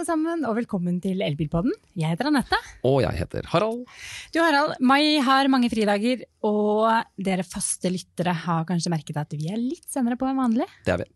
[0.00, 1.74] alle sammen, og velkommen til Elbilpodden.
[1.98, 2.56] Jeg heter Anette.
[2.88, 3.82] Og jeg heter Harald.
[4.32, 6.88] Du Harald, mai har mange fridager, og
[7.20, 10.64] dere faste lyttere har kanskje merket at vi er litt senere på enn vanlig.
[10.86, 11.08] Det er vi.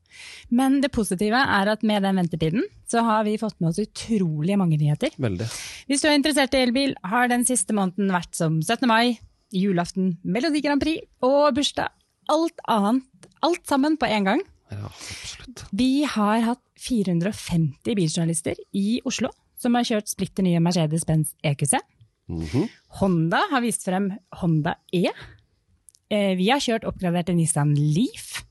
[0.61, 4.59] Men det positive er at med den ventetiden, så har vi fått med oss utrolig
[4.61, 5.16] mange nyheter.
[5.16, 5.48] Veldig.
[5.89, 8.85] Hvis du er interessert i elbil, har den siste måneden vært som 17.
[8.91, 9.16] mai,
[9.55, 11.89] julaften, Melodi Grand Prix og bursdag.
[12.29, 14.45] Alt annet, alt sammen på en gang.
[14.73, 15.64] Ja, absolutt.
[15.73, 21.79] Vi har hatt 450 biljournalister i Oslo som har kjørt splitter nye Mercedes-Benz EQC.
[22.29, 22.69] Mhm.
[23.00, 24.11] Honda har vist frem
[24.41, 25.07] Honda E.
[26.11, 28.43] Eh, Vi har kjørt oppgraderte Nissan Leaf.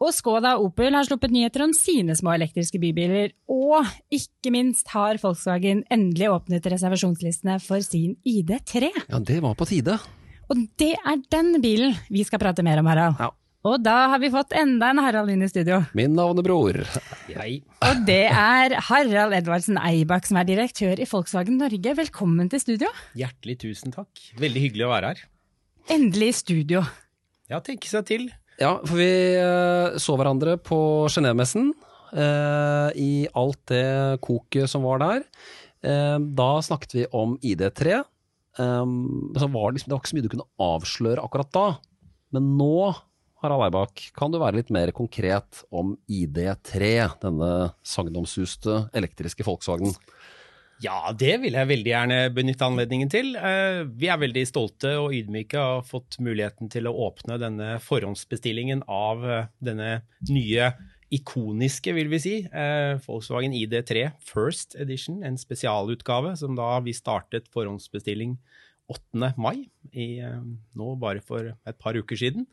[0.00, 3.32] Og Skoda og Opel har sluppet nyheter om sine små elektriske bybiler.
[3.48, 8.90] Og ikke minst har Volkswagen endelig åpnet reservasjonslistene for sin ID3.
[9.08, 9.96] Ja, det var på tide.
[10.50, 13.16] Og det er den bilen vi skal prate mer om, Harald.
[13.18, 13.30] Ja.
[13.66, 15.80] Og da har vi fått enda en Harald inn i studio.
[15.98, 16.76] Min navnebror.
[17.26, 17.56] Jeg.
[17.82, 21.94] Og det er Harald Edvardsen Eibak, som er direktør i Volkswagen Norge.
[21.98, 22.90] Velkommen til studio.
[23.18, 24.22] Hjertelig tusen takk.
[24.38, 25.24] Veldig hyggelig å være her.
[25.96, 26.84] Endelig i studio.
[27.50, 28.28] Ja, tenke seg til.
[28.60, 29.08] Ja, for vi
[29.40, 30.78] eh, så hverandre på
[31.12, 31.72] Genévemessen.
[32.14, 35.26] eh, I alt det koket som var der.
[35.82, 37.98] Eh, da snakket vi om ID3.
[37.98, 38.94] Eh,
[39.42, 41.66] så var det, liksom, det var ikke så mye du kunne avsløre akkurat da.
[42.34, 42.94] Men nå,
[43.42, 46.88] Harald Eibak, kan du være litt mer konkret om ID3,
[47.20, 47.50] denne
[47.84, 49.92] sagnomsuste elektriske Volkswagen?
[50.84, 53.30] Ja, det vil jeg veldig gjerne benytte anledningen til.
[53.36, 57.76] Eh, Vi er veldig stolte og ydmyke og har fått muligheten til å åpne denne
[57.84, 60.72] forhåndsbestillingen av eh, denne nye
[61.16, 67.48] ikoniske, vil vi si, eh, Volkswagen ID3 First Edition, en spesialutgave som da vi startet
[67.54, 68.36] forhåndsbestilling
[68.92, 69.32] 8.
[69.40, 70.20] mai, i,
[70.78, 72.44] nå bare for et par uker siden.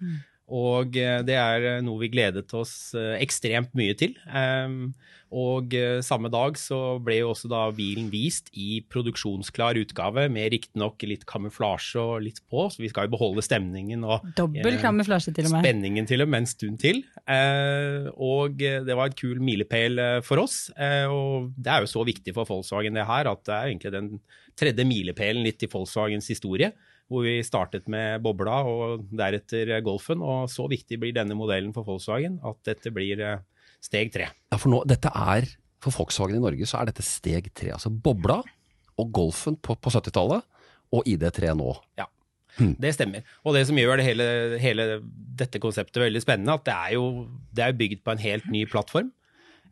[0.52, 4.18] Og eh, det er eh, noe vi gledet oss eh, ekstremt mye til.
[4.28, 4.92] Ehm,
[5.34, 5.74] og
[6.06, 11.24] samme dag så ble jo også da bilen vist i produksjonsklar utgave, med riktignok litt
[11.26, 15.56] kamuflasje og litt på, så vi skal jo beholde stemningen og Dobbel kamuflasje til og
[15.56, 15.66] med.
[15.66, 17.02] spenningen til og med en stund til.
[17.26, 20.68] Eh, og det var en kul milepæl for oss.
[20.78, 23.96] Eh, og det er jo så viktig for Volkswagen det her, at det er egentlig
[23.98, 24.12] den
[24.54, 26.76] tredje milepælen litt i Volkswagens historie.
[27.12, 30.24] Hvor vi startet med bobla og deretter Golfen.
[30.24, 33.44] Og så viktig blir denne modellen for Volkswagen at dette blir eh,
[33.84, 34.30] steg tre.
[34.54, 35.50] Ja, for nå, dette er,
[35.84, 37.74] for Volkswagen i Norge så er dette steg tre.
[37.76, 38.40] Altså bobla
[39.02, 40.46] og Golfen på, på 70-tallet,
[40.94, 41.72] og ID3 nå.
[41.98, 42.06] Ja,
[42.58, 43.26] det stemmer.
[43.42, 44.28] Og det som gjør det hele,
[44.62, 44.88] hele
[45.40, 47.08] dette konseptet veldig spennende, at det er jo
[47.56, 49.10] det er bygd på en helt ny plattform.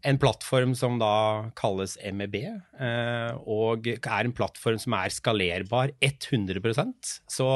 [0.08, 7.20] En plattform som da kalles MEB, eh, og er en plattform som er skalerbar 100%
[7.30, 7.50] Så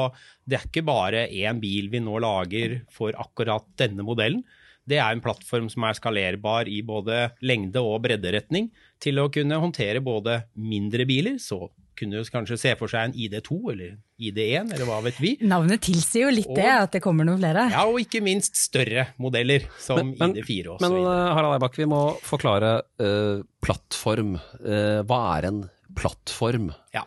[0.46, 4.44] det er ikke bare én bil vi nå lager for akkurat denne modellen.
[4.86, 8.70] Det er en plattform som er skalerbar i både lengde- og bredderetning
[9.02, 13.14] til å kunne håndtere både mindre biler, så kunne du kanskje se for seg en
[13.16, 15.30] ID2 eller ID1, eller hva vet vi.
[15.48, 17.68] Navnet tilsier jo litt det, at det kommer noen flere.
[17.72, 21.14] Ja, og ikke minst større modeller, som Men- men- ID4 og så videre.
[21.16, 24.36] Men Harald Eibakk, vi må forklare uh, plattform.
[24.60, 25.62] Uh, hva er en
[25.96, 26.70] plattform?
[26.92, 27.04] Ja.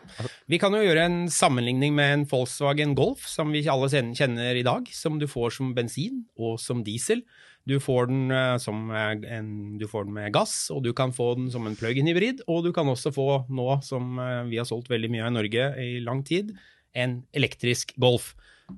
[0.50, 4.66] Vi kan jo gjøre en sammenligning med en Volkswagen Golf, som vi alle kjenner i
[4.66, 7.22] dag, som du får som bensin og som diesel.
[7.68, 11.34] Du får den, eh, eh, en, du får den med gass, og du kan få
[11.36, 12.42] den som en plug-in hybrid.
[12.48, 15.36] Og du kan også få nå, som eh, vi har solgt veldig mye av i
[15.36, 16.54] Norge i lang tid,
[16.96, 18.34] en elektrisk Golf.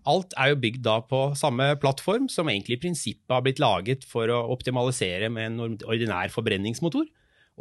[0.09, 4.07] Alt er jo bygd da på samme plattform, som egentlig i prinsippet har blitt laget
[4.09, 7.07] for å optimalisere med en ordinær forbrenningsmotor.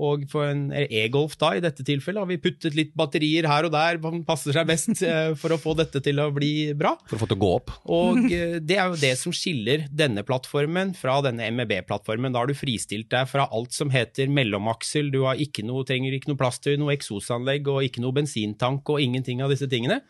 [0.02, 3.74] Og for en e-Golf da, i dette tilfellet, har vi puttet litt batterier her og
[3.76, 6.96] der, som passer seg best eh, for å få dette til å bli bra.
[7.10, 7.76] For å få det til å gå opp?
[7.94, 12.34] Og eh, det er jo det som skiller denne plattformen fra denne MEB-plattformen.
[12.34, 16.18] Da har du fristilt deg fra alt som heter mellomaksel, du har ikke noe, trenger
[16.18, 20.02] ikke noe plass til noe eksosanlegg og ikke noe bensintank og ingenting av disse tingene.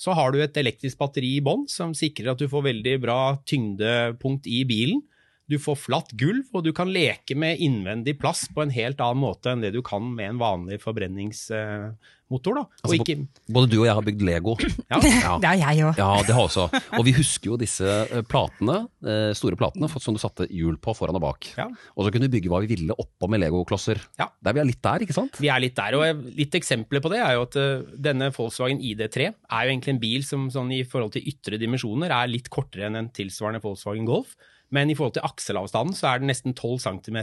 [0.00, 3.20] Så har du et elektrisk batteri i bånn som sikrer at du får veldig bra
[3.48, 5.02] tyngdepunkt i bilen.
[5.50, 9.18] Du får flatt gulv, og du kan leke med innvendig plass på en helt annen
[9.24, 12.54] måte enn det du kan med en vanlig forbrenningsmotor.
[12.54, 12.62] Da.
[12.62, 13.16] Og Altså, ikke,
[13.50, 14.54] Både du og jeg har bygd Lego.
[14.60, 15.32] ja, Ja.
[15.42, 15.98] Det har jeg òg.
[15.98, 16.68] Ja, det har også.
[16.98, 20.94] Og vi husker jo disse eh, platene, eh, store platene, som du satte hjul på
[20.94, 21.50] foran og bak.
[21.58, 21.66] Ja.
[21.96, 23.98] Og så kunne vi bygge hva vi ville oppå med legoklosser.
[24.20, 24.28] Ja.
[24.46, 25.40] Der vi er litt der, ikke sant?
[25.42, 28.78] Vi er litt der, og litt eksempler på det er jo at eh, denne Volkswagen
[28.78, 32.48] ID3 er jo egentlig en bil som sånn i forhold til ytre dimensjoner er litt
[32.52, 34.36] kortere enn en tilsvarende Volkswagen Golf.
[34.74, 37.20] Men i forhold til akselavstanden så er det nesten 12 cm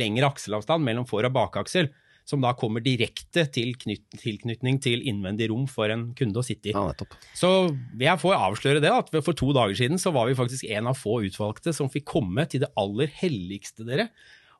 [0.00, 1.90] lengre akselavstand mellom for- og bakaksel,
[2.26, 6.70] som da kommer direkte til knyt tilknytning til innvendig rom for en kunde å sitte
[6.70, 6.74] i.
[6.76, 6.92] Ja.
[7.34, 7.50] Så
[7.98, 10.98] jeg får avsløre det, at for to dager siden så var vi faktisk en av
[10.98, 14.10] få utvalgte som fikk komme til det aller helligste dere,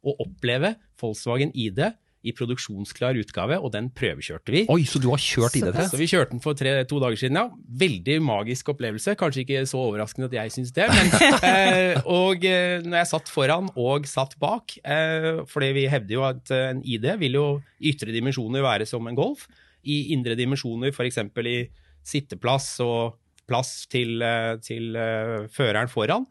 [0.01, 1.83] og oppleve Volkswagen ID
[2.27, 4.63] i produksjonsklar utgave, og den prøvekjørte vi.
[4.73, 5.87] Oi, så du har kjørt ID3?
[5.89, 7.47] Så vi kjørte den for tre, to dager siden, ja.
[7.81, 9.17] Veldig magisk opplevelse.
[9.21, 10.91] Kanskje ikke så overraskende at jeg syns det.
[10.93, 11.15] Men,
[11.51, 16.27] eh, og eh, når jeg satt foran og satt bak, eh, fordi vi hevder jo
[16.29, 17.49] at eh, en ID vil jo
[17.81, 19.49] i ytre dimensjoner være som en Golf.
[19.81, 21.23] I indre dimensjoner, f.eks.
[21.25, 21.59] i
[22.05, 23.17] sitteplass og
[23.51, 26.27] plass til, eh, til uh, føreren foran,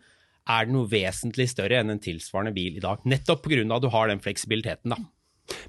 [0.50, 3.04] er det noe vesentlig større enn en tilsvarende bil i dag.
[3.06, 3.62] Nettopp pga.
[3.76, 4.96] at du har den fleksibiliteten.
[4.96, 4.98] da.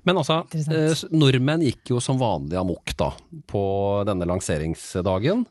[0.09, 3.13] Men altså, eh, nordmenn gikk jo som vanlig amok da,
[3.51, 3.63] på
[4.09, 5.47] denne lanseringsdagen.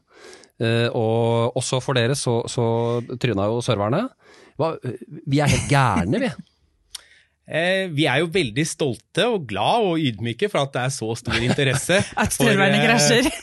[0.59, 2.65] Eh, og også for dere så, så
[3.21, 4.05] tryna jo serverne.
[4.59, 4.73] Hva,
[5.29, 6.31] vi er helt gærne, vi.
[7.49, 11.07] Eh, vi er jo veldig stolte og glad og ydmyke for at det er så
[11.17, 11.97] stor interesse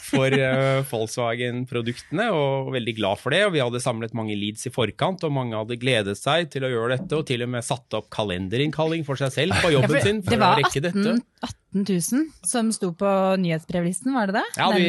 [0.12, 3.42] for, eh, for uh, Volkswagen-produktene, og veldig glad for det.
[3.48, 6.70] og Vi hadde samlet mange leads i forkant, og mange hadde gledet seg til å
[6.70, 10.22] gjøre dette, og til og med satt opp kalenderinnkalling for seg selv på jobben sin
[10.26, 11.16] for å rekke 18, dette.
[11.42, 13.10] 18 000 som sto på
[13.42, 14.44] nyhetsbrevlisten, var det det?
[14.56, 14.86] Ja, vi,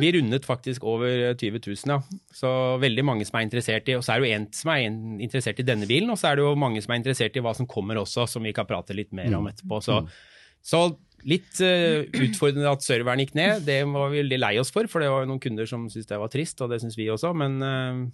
[0.00, 1.98] vi, rundet faktisk over 20 000, ja.
[2.34, 2.50] Så
[2.82, 5.60] veldig mange som er interessert i Og så er det jo en som er interessert
[5.62, 7.68] i denne bilen, og så er det jo mange som er interessert i hva som
[7.70, 9.52] kommer også, som vi kan prate litt mer om mm.
[9.52, 9.80] etterpå.
[9.84, 10.00] Så,
[10.64, 10.82] så
[11.28, 15.04] litt uh, utfordrende at serveren gikk ned, det var vi veldig lei oss for, for
[15.04, 17.32] det var jo noen kunder som syntes det var trist, og det syns vi også,
[17.36, 18.04] men uh,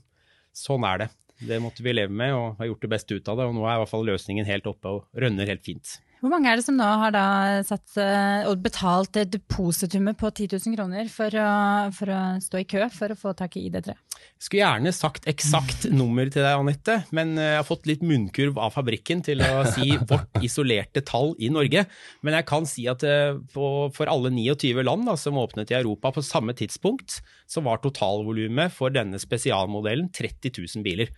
[0.56, 1.11] sånn er det.
[1.40, 3.64] Det måtte vi leve med og har gjort det beste ut av det, og nå
[3.64, 5.96] er i hvert fall løsningen helt oppe og rønner helt fint.
[6.20, 7.25] Hvor mange er det som nå har da
[7.64, 11.52] satt eh, og betalt depositumet på 10 000 kroner for å,
[11.96, 13.94] for å, stå i kø for å få tak i ID3?
[14.20, 18.05] Jeg skulle gjerne sagt eksakt nummer til deg, Anette, men eh, jeg har fått litt
[18.05, 21.87] munnkurv av fabrikken til å si vårt isolerte tall i Norge.
[22.20, 26.12] Men jeg kan si at eh, for alle 29 land da, som åpnet i Europa
[26.12, 31.17] på samme tidspunkt, så var totalvolumet for denne spesialmodellen 30 000 biler.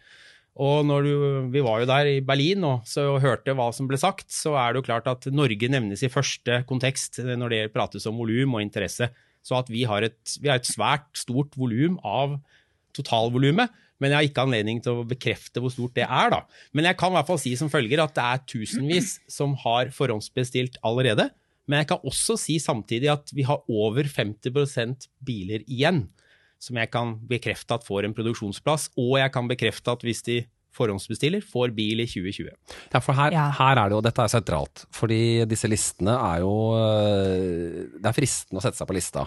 [0.61, 1.13] Og når du,
[1.55, 2.89] vi var jo der i Berlin og
[3.23, 6.61] hørte hva som ble sagt, så er det jo klart at Norge nevnes i første
[6.69, 9.09] kontekst når det prates om volum og interesse.
[9.43, 12.37] Så at vi har et, vi har et svært stort volum av
[12.95, 13.73] totalvolumet.
[14.03, 16.33] Men jeg har ikke anledning til å bekrefte hvor stort det er.
[16.35, 16.43] da.
[16.77, 19.93] Men jeg kan i hvert fall si som følger at det er tusenvis som har
[19.95, 21.31] forhåndsbestilt allerede.
[21.71, 26.09] Men jeg kan også si samtidig at vi har over 50% biler igjen
[26.63, 30.43] som jeg kan bekrefte at får en produksjonsplass, og jeg kan bekrefte at hvis de
[30.73, 32.49] forhåndsbestiller, får bil i 2020.
[32.95, 33.49] Ja, for her, ja.
[33.59, 38.17] her er det jo, dette er sentralt, fordi disse listene er jo øh, Det er
[38.17, 39.27] fristende å sette seg på lista.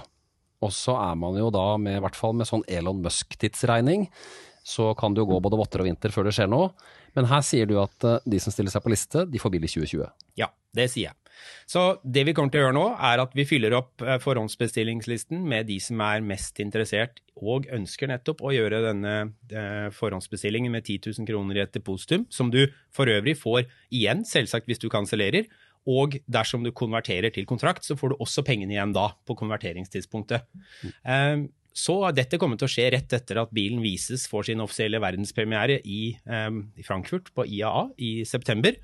[0.66, 4.08] Og så er man jo da, med, i hvert fall med sånn Elon Musk-tidsregning,
[4.66, 6.72] så kan det jo gå både votter og vinter før det skjer noe.
[7.16, 9.68] Men her sier du at øh, de som stiller seg på liste, de får bil
[9.68, 10.08] i 2020.
[10.42, 11.20] Ja, det sier jeg.
[11.70, 15.44] Så det vi kommer til å gjøre nå, er at vi fyller opp eh, forhåndsbestillingslisten
[15.46, 19.14] med de som er mest interessert og ønsker nettopp å gjøre denne
[19.52, 22.64] eh, forhåndsbestillingen med 10 000 kroner i et depositum, som du
[22.96, 25.46] for øvrig får igjen, selvsagt hvis du kansellerer.
[25.86, 30.48] Og dersom du konverterer til kontrakt, så får du også pengene igjen da, på konverteringstidspunktet.
[31.06, 31.46] Mm.
[31.76, 35.82] Så dette kommer til å skje rett etter at bilen vises for sin offisielle verdenspremiere
[35.84, 38.80] i, i Frankfurt på IAA i september.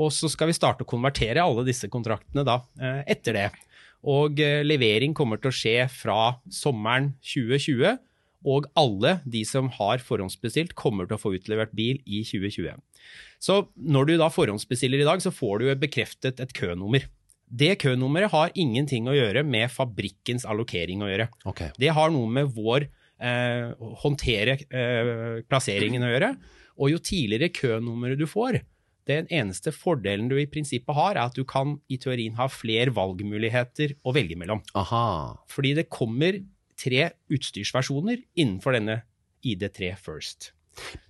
[0.00, 3.46] Og så skal vi starte å konvertere alle disse kontraktene da eh, etter det.
[4.10, 8.00] Og eh, levering kommer til å skje fra sommeren 2020.
[8.44, 12.82] Og alle de som har forhåndsbestilt, kommer til å få utlevert bil i 2020.
[13.40, 17.06] Så når du da forhåndsbestiller i dag, så får du bekreftet et kønummer.
[17.46, 21.28] Det kønummeret har ingenting å gjøre med fabrikkens allokering å gjøre.
[21.52, 21.74] Okay.
[21.78, 26.30] Det har noe med vår eh, håndtere eh, plasseringen å gjøre.
[26.82, 28.62] Og jo tidligere kønummeret du får,
[29.08, 32.94] den eneste fordelen du i prinsippet har, er at du kan i teorien ha flere
[32.96, 34.64] valgmuligheter å velge mellom.
[34.80, 35.04] Aha.
[35.52, 36.40] Fordi det kommer
[36.80, 39.02] tre utstyrsversjoner innenfor denne
[39.44, 40.52] ID3 First.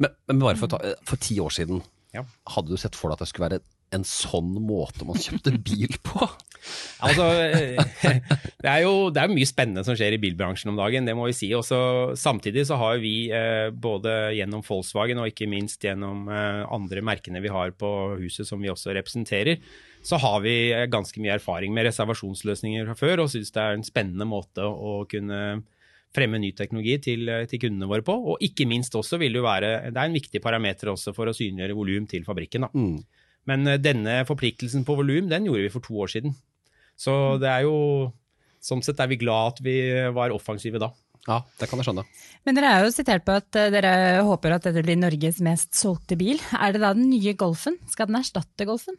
[0.03, 1.81] Men, men bare for, ta, for, ti år siden,
[2.12, 2.25] ja.
[2.53, 3.62] hadde du sett for deg at det skulle være
[3.97, 6.27] en sånn måte man kjøpte bil på?
[7.05, 8.19] altså, eh,
[8.63, 11.29] det er jo det er mye spennende som skjer i bilbransjen om dagen, det må
[11.29, 11.51] vi si.
[11.57, 11.79] Også,
[12.19, 17.43] samtidig så har vi eh, både gjennom Volkswagen og ikke minst gjennom eh, andre merkene
[17.45, 17.91] vi har på
[18.23, 19.61] huset som vi også representerer,
[20.05, 20.57] så har vi
[20.93, 24.99] ganske mye erfaring med reservasjonsløsninger fra før og syns det er en spennende måte å
[25.09, 25.63] kunne
[26.15, 28.15] fremme ny teknologi til, til, kundene våre på.
[28.15, 31.27] Og ikke minst også vil det jo være Det er en viktig parameter også for
[31.27, 32.69] å synliggjøre volum til fabrikken.
[32.69, 32.71] da.
[32.77, 33.24] Mm.
[33.51, 36.37] Men eh, denne forpliktelsen på volum, den gjorde vi for to år siden.
[36.97, 38.13] Så det er jo
[38.65, 39.75] Sånn sett er vi glad at vi
[40.17, 40.87] var offensive da.
[41.29, 42.05] Ja, det kan jeg skjønne.
[42.49, 45.73] Men dere er jo sitert på at eh, dere håper at dette blir Norges mest
[45.77, 46.41] solgte bil.
[46.57, 47.77] Er det da den nye Golfen?
[47.93, 48.97] Skal den erstatte Golfen?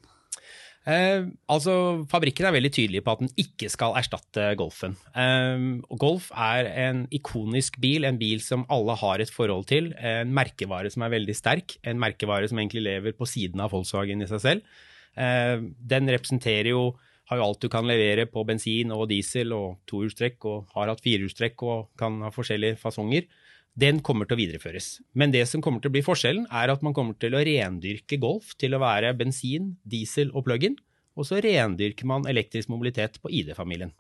[0.86, 4.94] Eh, altså, Fabrikken er veldig tydelig på at den ikke skal erstatte Golfen.
[5.18, 5.64] Eh,
[6.02, 9.90] Golf er en ikonisk bil, en bil som alle har et forhold til.
[9.98, 14.22] En merkevare som er veldig sterk, en merkevare som egentlig lever på siden av Volkswagen
[14.22, 14.78] i seg selv.
[15.18, 16.86] Eh, den representerer jo
[17.30, 21.02] har jo alt du kan levere på bensin og diesel og tohjulstrekk, og har hatt
[21.02, 23.26] firehjulstrekk og kan ha forskjellige fasonger,
[23.76, 24.88] den kommer til å videreføres.
[25.20, 28.20] Men det som kommer til å bli forskjellen, er at man kommer til å rendyrke
[28.22, 30.78] Golf til å være bensin, diesel og plug-in,
[31.16, 33.92] og så rendyrker man elektrisk mobilitet på ID-familien.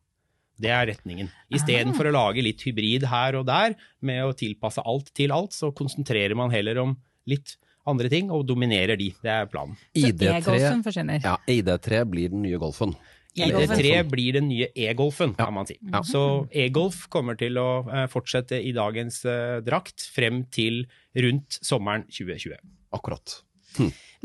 [0.56, 1.28] Det er retningen.
[1.52, 5.74] Istedenfor å lage litt hybrid her og der, med å tilpasse alt til alt, så
[5.76, 6.96] konsentrerer man heller om
[7.28, 9.12] litt andre ting og dominerer de.
[9.22, 9.76] Det er planen.
[9.92, 11.20] Så ID3, e-golfen forsvinner.
[11.26, 12.96] ja, ID3 blir den nye Golfen.
[13.36, 15.78] ID3 blir den nye e-golfen, kan man si.
[16.08, 16.22] Så
[16.56, 20.86] e-golf kommer til å eh, fortsette i dagens eh, drakt frem til
[21.20, 22.56] rundt sommeren 2020.
[22.96, 23.42] Akkurat.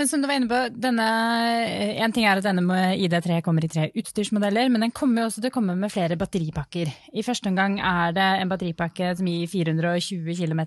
[0.00, 1.06] Men som du var inne på, denne,
[2.00, 5.42] en ting er at denne med ID3 kommer i tre utstyrsmodeller, men den kommer også
[5.42, 6.88] til å komme med flere batteripakker.
[7.12, 10.62] I første omgang er det en batteripakke som gir 420 km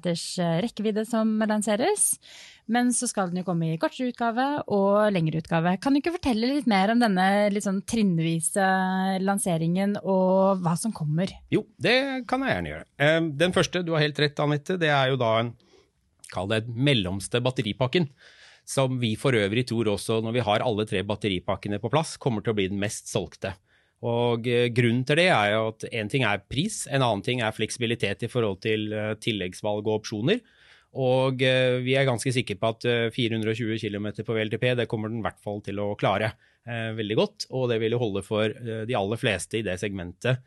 [0.62, 2.12] rekkevidde som lanseres.
[2.70, 5.74] Men så skal den jo komme i kortere utgave og lengre utgave.
[5.82, 7.26] Kan du ikke fortelle litt mer om denne
[7.56, 8.70] litt sånn trinnvise
[9.26, 11.34] lanseringen og hva som kommer?
[11.50, 11.98] Jo, det
[12.30, 12.88] kan jeg gjerne gjøre.
[13.02, 15.56] Eh, Den første, du har helt rett, Anette, det er jo da en
[16.34, 18.08] Kall det mellomste batteripakken.
[18.64, 22.44] Som vi for øvrig tror også, når vi har alle tre batteripakkene på plass, kommer
[22.44, 23.54] til å bli den mest solgte.
[24.04, 27.44] Og eh, Grunnen til det er jo at én ting er pris, en annen ting
[27.44, 30.42] er fleksibilitet i forhold til eh, tilleggsvalg og opsjoner.
[31.00, 35.12] Og eh, vi er ganske sikre på at eh, 420 km på VLTP det kommer
[35.12, 37.46] den i hvert fall til å klare veldig godt.
[37.52, 40.40] Og det vil holde for de aller fleste i det segmentet.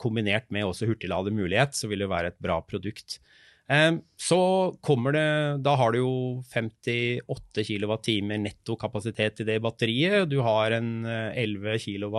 [0.00, 3.18] Kombinert med også hurtiglademulighet, så vil det være et bra produkt.
[3.70, 8.08] Eh, Så kommer det Da har du jo 58 kWt
[8.42, 10.28] netto kapasitet i det batteriet.
[10.28, 12.16] Du har en eh, 11 kW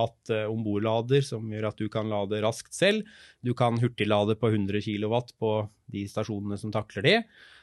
[0.47, 3.03] ombordlader som gjør at du kan lade raskt selv.
[3.43, 5.55] Du kan hurtiglade på 100 kW på
[5.91, 7.17] de stasjonene som takler det.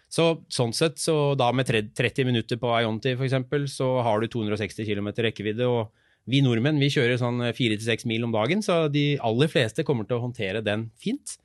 [0.09, 4.87] Så sånn sett, så da med 30 minutter på Ionti f.eks., så har du 260
[4.89, 5.67] km rekkevidde.
[5.69, 5.93] og
[6.29, 10.19] vi nordmenn vi kjører sånn 4-6 mil om dagen, så de aller fleste kommer til
[10.19, 11.39] å håndtere den fint.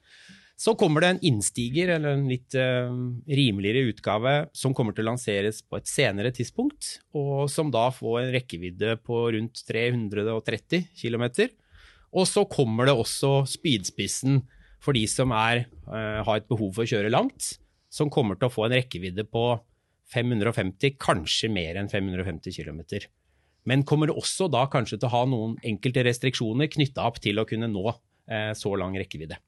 [0.63, 2.93] Så kommer det en innstiger, eller en litt uh,
[3.27, 8.21] rimeligere utgave, som kommer til å lanseres på et senere tidspunkt, og som da får
[8.21, 11.25] en rekkevidde på rundt 330 km.
[12.15, 14.39] Og så kommer det også speedspissen
[14.83, 17.57] for de som er, uh, har et behov for å kjøre langt,
[17.91, 19.43] som kommer til å få en rekkevidde på
[20.13, 22.79] 550, kanskje mer enn 550 km.
[23.67, 27.41] Men kommer det også da kanskje til å ha noen enkelte restriksjoner knytta opp til
[27.41, 29.39] å kunne nå eh, så lang rekkevidde.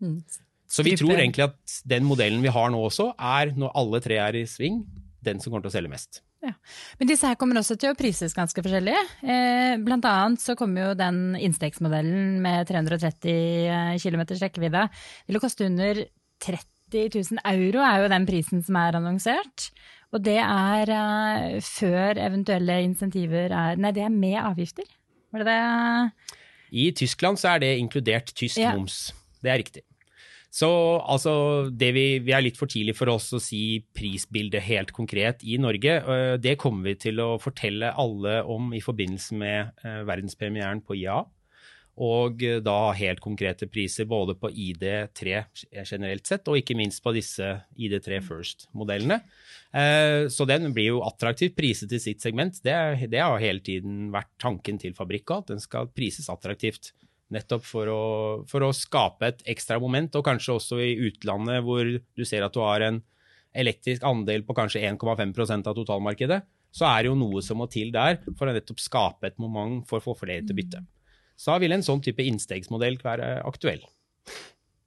[0.67, 4.17] Så vi tror egentlig at den modellen vi har nå også, er, når alle tre
[4.21, 4.83] er i sving,
[5.25, 6.21] den som kommer til å selge mest.
[6.99, 8.95] Men disse her kommer også til å prises ganske forskjellig.
[9.25, 14.83] Eh, blant annet så kommer jo den innstegsmodellen med 330 km rekkevidde.
[15.25, 16.03] Vil å koste under
[16.45, 19.69] 30 000 euro, er jo den prisen som er annonsert.
[20.13, 24.87] Og det er eh, før eventuelle insentiver er Nei, det er med avgifter.
[25.33, 26.37] Var det det?
[26.75, 28.75] I Tyskland så er det inkludert tysk Ja.
[28.77, 29.09] moms.
[29.41, 29.83] Det er riktig.
[30.55, 30.69] Så
[31.03, 31.33] altså,
[31.67, 35.57] det vi, vi er litt for tidlig for oss å si prisbildet helt konkret i
[35.59, 35.97] Norge.
[35.99, 40.95] Eh, Det kommer vi til å fortelle alle om i forbindelse med eh, verdenspremieren på
[41.01, 41.17] IA.
[42.05, 45.35] Og eh, da helt konkrete priser både på ID3
[45.83, 49.21] generelt sett, og ikke minst på disse ID3 First-modellene.
[49.75, 52.63] Eh, Så den blir jo attraktivt priset i sitt segment.
[52.63, 52.75] Det,
[53.11, 56.93] det har hele tiden vært tanken til Fabrikka, at den skal prises attraktivt.
[57.33, 58.01] Nettopp for å,
[58.49, 62.53] for å skape et ekstra moment, og kanskje også i utlandet hvor du ser at
[62.53, 62.99] du har en
[63.55, 66.41] elektrisk andel på kanskje 1,5% av totalmarkedet,
[66.75, 69.85] så er det jo noe som må til der for å nettopp skape et moment
[69.87, 70.83] for å få flere til å bytte.
[71.39, 73.83] Så vil en sånn type innstegsmodell være aktuell.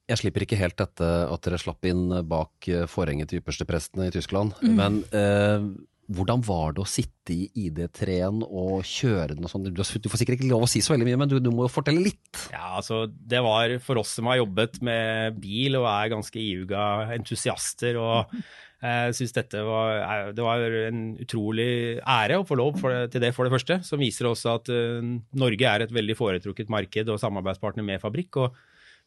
[0.08, 4.12] Jeg slipper ikke helt dette at dere slapp inn bak eh, forhenget til yppersteprestene i
[4.14, 4.54] Tyskland.
[4.64, 5.66] Men eh,
[6.08, 9.66] hvordan var det å sitte i ID3-en og kjøre den og sånn?
[9.68, 11.72] Du, får sikkert ikke lov å si så veldig mye, men du, du må jo
[11.72, 12.46] fortelle litt.
[12.54, 17.10] Ja, altså det var for oss som har jobbet med bil og er ganske iuga
[17.16, 18.32] entusiaster og
[18.78, 23.34] jeg synes dette var, det var en utrolig ære å få lov for, til det
[23.36, 27.20] for det første, som viser også at uh, Norge er et veldig foretrukket marked og
[27.20, 28.40] samarbeidspartner med Fabrikk.
[28.40, 28.56] og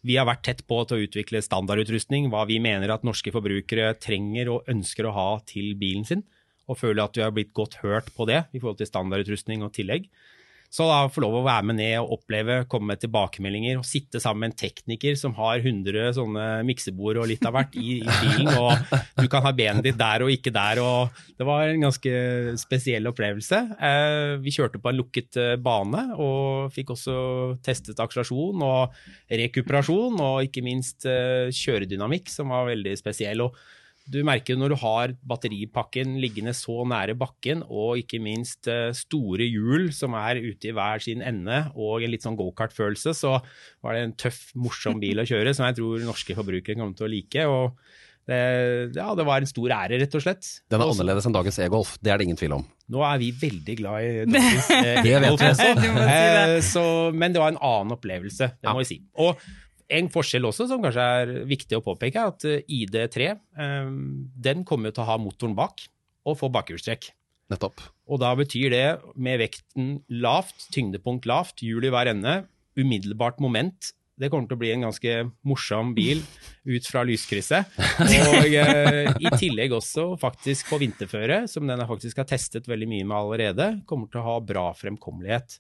[0.06, 3.94] vi har vært tett på til å utvikle standardutrustning, hva vi mener at norske forbrukere
[4.02, 6.24] trenger og ønsker å ha til bilen sin,
[6.70, 9.74] og føler at vi har blitt godt hørt på det i forhold til standardutrustning og
[9.76, 10.10] tillegg.
[10.72, 14.22] Så da få lov å være med ned og oppleve, komme med tilbakemeldinger og sitte
[14.24, 18.14] sammen med en tekniker som har 100 sånne miksebord og litt av hvert i, i
[18.22, 18.80] bilen, og
[19.20, 22.14] du kan ha benet ditt der og ikke der, og det var en ganske
[22.62, 23.60] spesiell opplevelse.
[23.84, 27.18] Eh, vi kjørte på en lukket eh, bane og fikk også
[27.68, 28.96] testet akselerasjon og
[29.44, 33.44] rekuperasjon, og ikke minst eh, kjøredynamikk, som var veldig spesiell.
[33.44, 33.60] og
[34.12, 39.48] du merker når du har batteripakken liggende så nære bakken, og ikke minst eh, store
[39.48, 43.38] hjul som er ute i hver sin ende, og en litt sånn gokart-følelse, så
[43.82, 47.08] var det en tøff, morsom bil å kjøre som jeg tror norske forbrukere kommer til
[47.08, 47.48] å like.
[47.48, 47.78] og
[48.30, 48.38] det,
[48.96, 50.46] ja, det var en stor ære, rett og slett.
[50.70, 52.66] Den er Også- annerledes enn dagens e-golf, det er det ingen tvil om.
[52.94, 55.56] Nå er vi veldig glad i dagens eh, e-golf også.
[55.58, 56.06] Si det.
[56.06, 56.84] Eh, så,
[57.18, 58.76] men det var en annen opplevelse, det Ja.
[58.76, 59.00] må vi si.
[59.18, 59.42] Og
[59.98, 63.96] en forskjell også som kanskje er viktig å påpeke, er at eh, ID3 eh,
[64.48, 65.84] den kommer til å ha motoren bak
[66.28, 67.12] og få bakhjulstrekk.
[67.52, 67.82] Nettopp.
[68.08, 68.86] Og da betyr det
[69.20, 72.44] med vekten lavt, tyngdepunkt lavt, hjul i hver ende,
[72.80, 73.92] umiddelbart moment.
[74.22, 75.14] Det kommer til å bli en ganske
[75.48, 76.22] morsom bil
[76.70, 77.74] ut fra lyskrysset.
[78.30, 83.08] Og eh, i tillegg også faktisk på vinterføre, som den faktisk har testet veldig mye
[83.08, 85.58] med allerede, kommer til å ha bra fremkommelighet.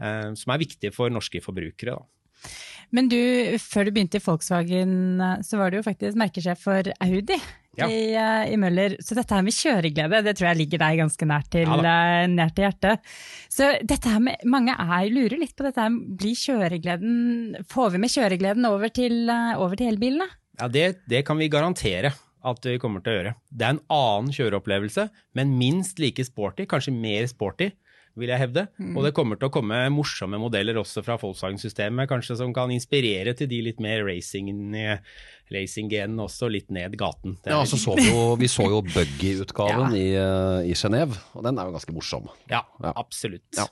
[0.00, 1.98] Eh, som er viktig for norske forbrukere.
[1.98, 2.48] Da.
[2.94, 3.18] Men du,
[3.60, 7.36] før du begynte i Volkswagen, eh, så var du jo faktisk merkesjef for Audi
[7.78, 7.86] Ja.
[7.86, 8.96] i, eh, i Møller.
[9.04, 12.26] Så dette her med kjøreglede, det tror jeg ligger deg ganske nært til, Ja eh,
[12.32, 13.04] nært til hjertet.
[13.52, 17.98] Så dette her med, mange er, lurer litt på dette her, blir kjøregleden, får vi
[18.02, 20.26] med kjøregleden over til, eh, over til elbilene?
[20.58, 22.14] Ja, det, det kan vi garantere
[22.48, 23.34] at vi kommer til å gjøre.
[23.50, 27.70] Det er en annen kjøreopplevelse, men minst like sporty, kanskje mer sporty,
[28.18, 28.66] vil jeg hevde.
[28.94, 33.34] Og det kommer til å komme morsomme modeller også fra Volkswagen-systemet, kanskje som kan inspirere
[33.38, 34.74] til de litt mer racing-
[35.52, 37.36] racing-genene også, litt ned gaten.
[37.44, 41.44] Det Ja, altså så vi jo, vi så jo Buggy-utgaven i, eh, i Genéve, og
[41.46, 42.28] den er jo ganske morsom.
[42.50, 42.92] ja, Ja.
[42.96, 43.46] absolutt.
[43.56, 43.66] Ja.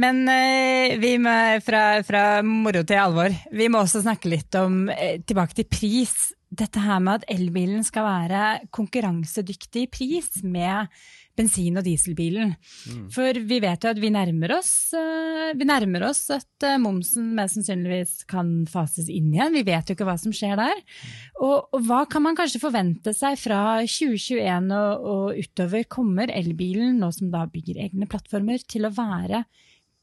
[0.00, 1.32] Men eh, vi må,
[1.66, 6.14] fra, fra moro til alvor, vi må også snakke litt om, eh, tilbake til pris.
[6.50, 10.88] Dette her med at elbilen skal være konkurransedyktig i pris med
[11.40, 12.54] bensin- og dieselbilen.
[13.14, 17.32] For vi vet jo at vi nærmer oss, eh, vi nærmer oss at eh, momsen
[17.34, 19.56] mest sannsynligvis kan fases inn igjen.
[19.56, 20.82] Vi vet jo ikke hva som skjer der.
[21.40, 25.88] Og, og hva kan man kanskje forvente seg fra 2021 og, og utover?
[25.90, 29.44] Kommer elbilen, nå som da bygger egne plattformer, til å være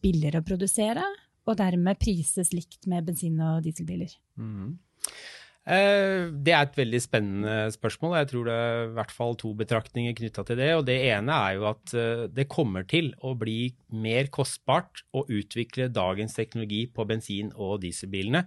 [0.03, 1.05] billigere å produsere,
[1.47, 4.11] og dermed prises likt med bensin- og dieselbiler?
[4.41, 5.36] Eh,
[5.67, 8.13] Det er et veldig spennende spørsmål.
[8.21, 10.69] Jeg tror det er i hvert fall to betraktninger knytta til det.
[10.77, 15.25] og Det ene er jo at eh, det kommer til å bli mer kostbart å
[15.27, 18.45] utvikle dagens teknologi på bensin- og dieselbilene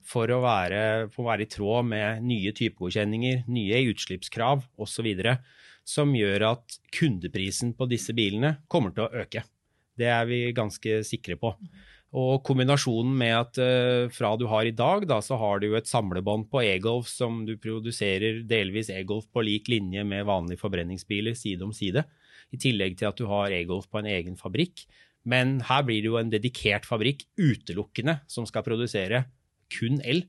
[0.00, 0.82] for å være,
[1.12, 5.12] for å være i tråd med nye typegodkjenninger, nye utslippskrav osv.
[5.84, 9.44] Som gjør at kundeprisen på disse bilene kommer til å øke.
[9.98, 11.52] Det er vi ganske sikre på.
[12.12, 15.78] Og kombinasjonen med at uh, fra du har i dag, da, så har du jo
[15.78, 21.32] et samlebånd på e-golf som du produserer delvis e-golf på lik linje med vanlige forbrenningsbiler
[21.38, 22.04] side om side.
[22.52, 24.84] I tillegg til at du har e-golf på en egen fabrikk.
[25.24, 29.24] Men her blir det jo en dedikert fabrikk utelukkende som skal produsere
[29.72, 30.26] kun el.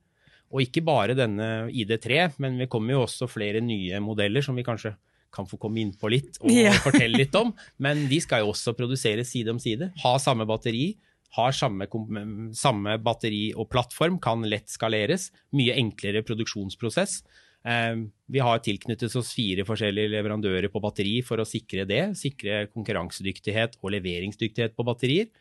[0.54, 4.64] Og ikke bare denne ID3, men vi kommer jo også flere nye modeller som vi
[4.64, 4.94] kanskje
[5.34, 6.72] kan få komme inn på litt og Ja.
[6.86, 7.52] fortelle litt om.
[7.82, 9.90] Men de skal jo også produseres side om side.
[10.04, 10.94] Ha samme batteri,
[11.34, 11.88] har samme,
[12.54, 15.32] samme batteri og plattform, kan lett skaleres.
[15.58, 17.24] Mye enklere produksjonsprosess.
[17.66, 17.96] Eh,
[18.30, 22.04] Vi har tilknyttet oss fire forskjellige leverandører på batteri for å sikre det.
[22.20, 25.32] Sikre konkurransedyktighet og leveringsdyktighet på batterier.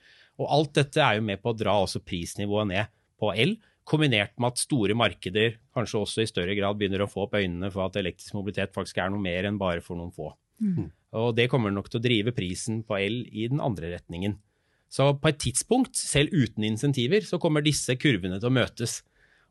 [0.40, 4.32] Og alt dette er jo med på å dra også prisnivået ned på el, kombinert
[4.38, 7.84] med at store markeder kanskje også i større grad begynner å få opp øynene for
[7.84, 10.30] at elektrisk mobilitet faktisk er noe mer enn bare for noen få.
[11.18, 14.38] Og det kommer nok til å drive prisen på el i den andre retningen.
[14.92, 19.00] Så på et tidspunkt, selv uten insentiver, så kommer disse kurvene til å møtes.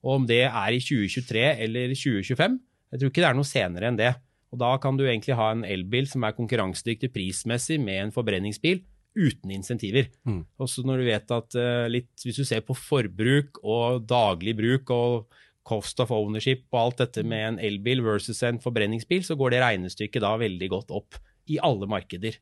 [0.05, 2.59] Og om det er i 2023 eller 2025,
[2.91, 4.13] jeg tror ikke det er noe senere enn det.
[4.51, 8.81] Og da kan du egentlig ha en elbil som er konkurransedyktig prismessig med en forbrenningsbil
[9.17, 10.09] uten insentiver.
[10.27, 10.43] Mm.
[10.61, 14.93] Også når du vet at eh, litt, hvis du ser på forbruk og daglig bruk
[14.95, 19.53] og cost of ownership og alt dette med en elbil versus en forbrenningsbil, så går
[19.53, 21.19] det regnestykket da veldig godt opp
[21.51, 22.37] i alle markeder.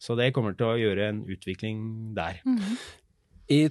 [0.00, 2.40] Så det kommer til å gjøre en utvikling der.
[3.52, 3.68] I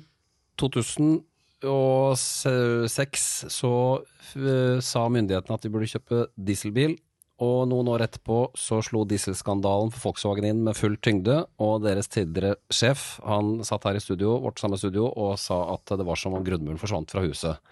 [0.61, 4.03] 2006 så
[4.37, 6.93] eh, sa myndighetene at de burde kjøpe dieselbil,
[7.39, 12.11] og noen år etterpå så slo dieselskandalen for Volkswagen inn med full tyngde, og deres
[12.11, 16.19] tidligere sjef, han satt her i studio, vårt samme studio, og sa at det var
[16.19, 17.63] som om grunnmuren forsvant fra huset.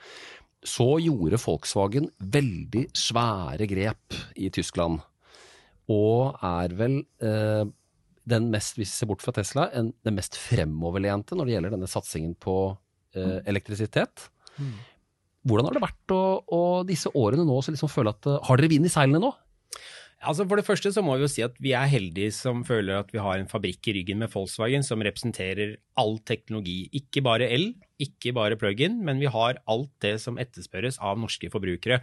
[0.63, 5.04] Så gjorde Volkswagen veldig svære grep i Tyskland,
[5.91, 7.67] og er vel eh,
[8.28, 11.76] den mest, hvis vi ser bort fra Tesla, en, den mest fremoverlente når det gjelder
[11.78, 12.58] denne satsingen på
[13.16, 14.28] eh, elektrisitet.
[15.48, 18.60] Hvordan har det vært å, å disse årene nå så liksom føle at eh, Har
[18.60, 19.32] dere vind i seilene nå?
[20.18, 22.98] Altså For det første så må vi jo si at vi er heldige som føler
[22.98, 26.88] at vi har en fabrikk i ryggen med Volkswagen som representerer all teknologi.
[26.98, 27.70] Ikke bare el,
[28.02, 32.02] ikke bare plug-in, men vi har alt det som etterspørres av norske forbrukere.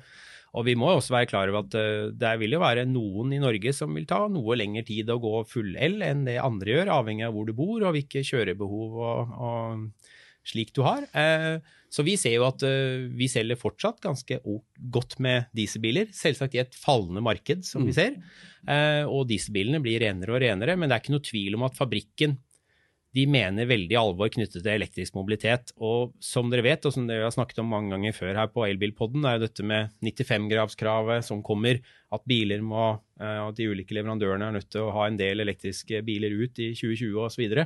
[0.55, 3.43] Og vi må også være klar over at uh, det vil jo være noen i
[3.43, 7.27] Norge som vil ta noe lengre tid å gå full-el enn det andre gjør, avhengig
[7.27, 11.09] av hvor du bor og hvilke kjørebehov og, og slik du har.
[11.11, 11.59] Uh,
[11.91, 14.39] så vi ser jo at uh, vi selger fortsatt ganske
[14.95, 16.11] godt med dieselbiler.
[16.15, 17.91] Selvsagt i et fallende marked, som mm.
[17.91, 18.19] vi ser.
[19.11, 22.39] og dieselbilene blir renere og renere, men det er ikke noe tvil om at fabrikken
[23.15, 25.71] de mener veldig alvor knyttet til elektrisk mobilitet.
[25.79, 28.67] Og som dere vet, og som dere har snakket om mange ganger før her på
[28.67, 31.79] Elbilpodden, er jo dette med 95-gravskravet som kommer,
[32.15, 35.45] at biler må, eh, at de ulike leverandørene er nødt til å ha en del
[35.47, 37.65] elektriske biler ut i 2020 osv.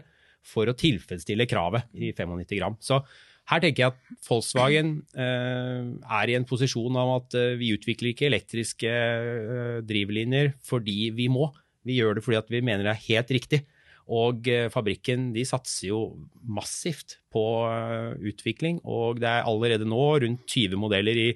[0.48, 2.76] for å tilfredsstille kravet i 95 gram.
[2.80, 3.02] Så
[3.48, 5.88] her tenker jeg at Volkswagen eh,
[6.20, 11.30] er i en posisjon av at eh, vi utvikler ikke elektriske eh, drivlinjer fordi vi
[11.32, 11.48] må.
[11.88, 13.62] Vi gjør det fordi vi mener det er helt riktig.
[14.08, 16.00] Og eh, fabrikken de satser jo
[16.48, 21.28] massivt på eh, utvikling, og det er allerede nå rundt 20 modeller i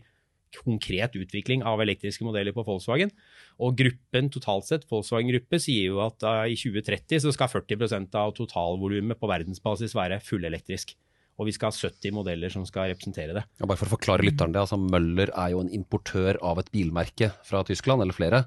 [0.52, 3.12] konkret utvikling av elektriske modeller på Volkswagen.
[3.62, 8.18] Og gruppen totalt sett, Volkswagen Gruppe, sier jo at uh, i 2030 så skal 40%
[8.20, 10.92] av totalvolumet på verdensbasis være fullelektrisk
[11.40, 13.42] og vi skal ha 70 modeller som skal representere det.
[13.58, 16.70] Ja, bare for å forklare lytteren det, altså Møller er jo en importør av et
[16.74, 18.44] bilmerke fra Tyskland, eller flere.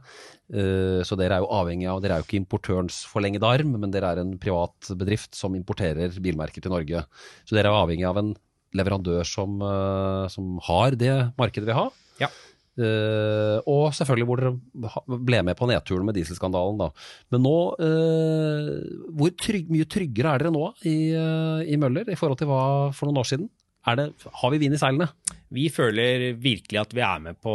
[0.54, 3.94] Uh, så dere er jo avhengig av, dere er jo ikke importørens forlengede arm, men
[3.94, 7.06] dere er en privat bedrift som importerer bilmerker til Norge.
[7.44, 8.36] Så dere er avhengig av en
[8.76, 11.92] leverandør som, uh, som har det markedet vi har.
[12.22, 12.30] Ja.
[12.76, 16.82] Uh, og selvfølgelig hvor dere ble med på nedturen med dieselskandalen.
[16.82, 16.90] da.
[17.32, 22.18] Men nå, uh, hvor trygg, mye tryggere er dere nå i, uh, i, Møller i
[22.20, 23.48] forhold til hva for noen år siden?
[23.86, 24.06] Det,
[24.42, 25.06] har vi vind i seilene?
[25.54, 27.54] Vi føler virkelig at vi er med på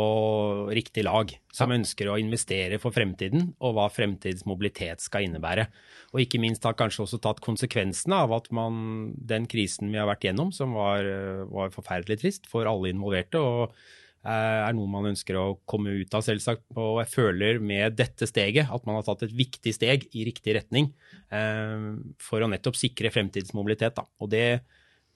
[0.71, 1.81] riktig lag, som ja.
[1.81, 5.67] ønsker å investere for fremtiden og hva fremtidens mobilitet skal innebære.
[6.15, 10.07] Og ikke minst har kanskje også tatt konsekvensene av at man, den krisen vi har
[10.09, 11.03] vært gjennom, som var,
[11.51, 13.43] var forferdelig trist for alle involverte.
[13.43, 13.75] og
[14.21, 16.67] er noe man ønsker å komme ut av, selvsagt.
[16.77, 20.59] Og jeg føler med dette steget at man har tatt et viktig steg i riktig
[20.59, 20.91] retning
[21.33, 21.89] eh,
[22.21, 23.97] for å nettopp sikre fremtidsmobilitet.
[23.97, 24.05] Da.
[24.21, 24.61] Og det,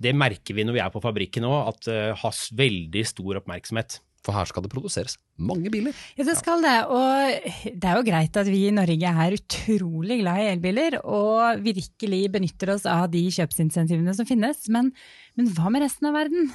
[0.00, 3.42] det, merker vi når vi er på fabrikken nå, at det uh, har veldig stor
[3.42, 4.00] oppmerksomhet.
[4.24, 5.92] For her skal det produseres mange biler.
[6.16, 6.76] Ja, det skal det.
[6.88, 11.60] Og det er jo greit at vi i Norge er utrolig glad i elbiler og
[11.64, 14.64] virkelig benytter oss av de kjøpsinsentivene som finnes.
[14.72, 14.94] Men,
[15.36, 16.48] men hva med resten av verden?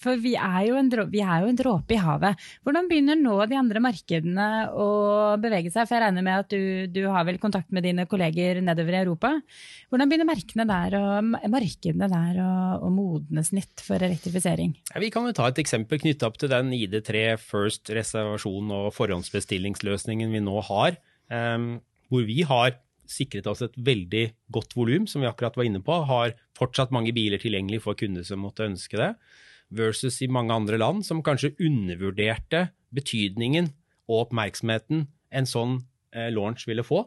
[0.00, 2.40] For vi er, jo en, dråpe i havet.
[2.64, 4.86] Hvordan begynner nå de andre markedene å
[5.40, 5.84] bevege seg?
[5.84, 9.00] For jeg regner med at du, du har vel kontakt med dine kolleger nedover i
[9.02, 9.34] Europa.
[9.92, 14.72] Hvordan begynner der og, markedene der å, modne nytt for elektrifisering?
[14.94, 18.88] Ja, vi kan jo ta et eksempel knytta opp til den ID3 First reservasjon og
[18.96, 20.96] forhåndsbestillingsløsningen vi nå har.
[21.28, 21.74] Um,
[22.08, 22.78] hvor vi har
[23.10, 26.00] sikret oss et veldig godt volum, som vi akkurat var inne på.
[26.08, 29.12] Har fortsatt mange biler tilgjengelig for kunder som måtte ønske det
[29.70, 33.70] versus i mange andre land som kanskje undervurderte betydningen
[34.10, 35.78] og oppmerksomheten en sånn
[36.14, 37.04] eh, launch ville få.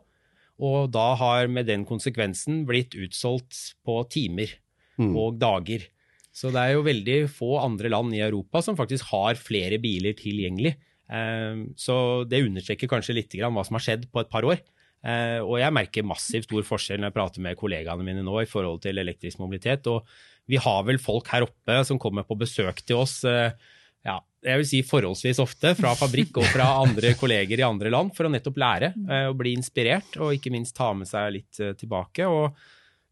[0.63, 4.54] Og da har med den konsekvensen blitt utsolgt på timer
[5.02, 5.12] mm.
[5.12, 5.89] og dager.
[6.34, 10.15] Så det er jo veldig få andre land i Europa som faktisk har flere biler
[10.17, 10.76] tilgjengelig.
[11.12, 11.97] Eh, så
[12.30, 14.63] det understreker kanskje litt hva som har skjedd på et par år.
[15.04, 18.50] Eh, og jeg merker massivt stor forskjell når jeg prater med kollegaene mine nå i
[18.50, 19.88] forhold til elektrisk mobilitet.
[19.92, 20.08] Og
[20.50, 23.52] vi har vel folk her oppe som kommer på besøk til oss eh,
[24.04, 28.12] ja, jeg vil si forholdsvis ofte, fra fabrikk og fra andre kolleger i andre land,
[28.16, 31.62] for å nettopp lære eh, og bli inspirert, og ikke minst ta med seg litt
[31.80, 32.28] tilbake.
[32.28, 32.58] og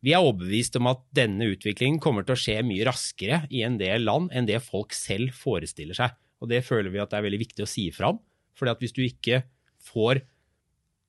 [0.02, 3.78] vi er overbevist om at denne utviklingen kommer til å skje mye raskere i en
[3.78, 6.16] del land enn det folk selv forestiller seg.
[6.42, 8.18] Og Det føler vi at det er veldig viktig å si fram.
[8.58, 9.44] For hvis du ikke
[9.86, 10.24] får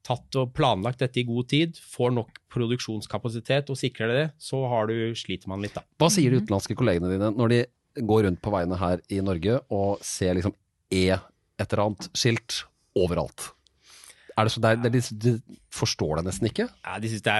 [0.06, 4.90] tatt og planlagt dette i god tid, får nok produksjonskapasitet og sikrer det, så har
[4.90, 5.84] du, sliter man litt, da.
[6.00, 7.62] Hva sier de utenlandske kollegene dine når de
[8.08, 10.56] går rundt på veiene her i Norge og ser liksom
[10.92, 12.64] E et eller annet skilt
[12.98, 13.52] overalt?
[14.36, 15.32] Er det så der, de, de,
[15.72, 16.66] forstår det nesten ikke?
[16.84, 17.34] Ja, De syns det,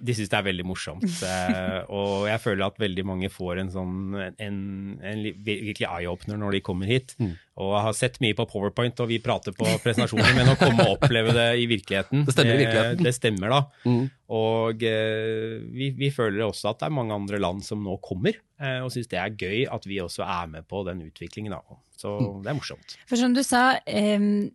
[0.00, 1.06] de det er veldig morsomt.
[1.36, 4.58] Eh, og jeg føler at veldig mange får en sånn en,
[5.04, 7.14] en virkelig eye-opener når de kommer hit.
[7.20, 7.32] Mm.
[7.60, 10.84] Og jeg har sett mye på Powerpoint, og vi prater på presentasjoner, men å komme
[10.86, 13.00] og oppleve det i virkeligheten Det stemmer i virkeligheten.
[13.00, 13.88] Det, det stemmer, da.
[13.88, 14.02] Mm.
[14.38, 18.38] Og eh, vi, vi, føler også at det er mange andre land som nå kommer,
[18.60, 21.56] eh, og syns det er gøy at vi også er med på den utviklingen.
[21.56, 21.80] da.
[21.96, 22.44] Så mm.
[22.44, 22.96] det er morsomt.
[23.08, 24.46] For som du sa, um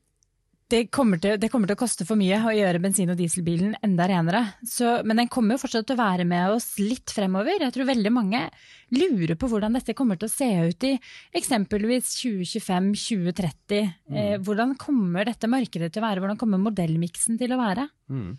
[0.72, 3.74] det kommer, til, det kommer, til, å koste for mye å gjøre bensin- og dieselbilen
[3.84, 4.44] enda renere.
[4.68, 7.60] Så, men den kommer jo fortsatt til å være med oss litt fremover.
[7.60, 8.46] Jeg tror veldig mange
[8.96, 10.94] lurer på hvordan dette kommer til å se ut i
[11.38, 13.90] eksempelvis 2025-2030.
[14.12, 14.20] Mm.
[14.22, 16.24] Eh, hvordan kommer dette markedet til å være?
[16.24, 17.88] Hvordan kommer modellmiksen til å være?
[18.12, 18.36] Mm.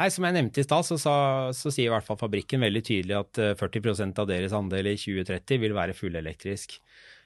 [0.00, 3.20] Nei, Som jeg nevnte i stad, så, så, sier i hvert fall fabrikken veldig tydelig
[3.20, 6.80] at 40 eh, av deres andel i 2030 vil være fullelektrisk.